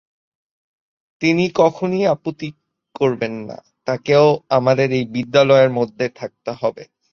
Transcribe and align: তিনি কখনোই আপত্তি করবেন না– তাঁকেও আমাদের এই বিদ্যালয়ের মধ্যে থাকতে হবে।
তিনি 1.21 1.45
কখনোই 1.55 2.03
আপত্তি 2.13 2.47
করবেন 2.95 3.33
না– 3.47 3.85
তাঁকেও 3.87 4.25
আমাদের 4.57 4.87
এই 4.91 5.05
বিদ্যালয়ের 5.15 5.71
মধ্যে 5.71 6.05
থাকতে 6.15 6.51
হবে। 6.61 6.83